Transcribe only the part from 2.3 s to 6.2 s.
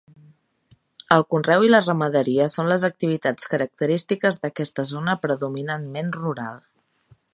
són les activitats característiques d'aquesta zona predominantment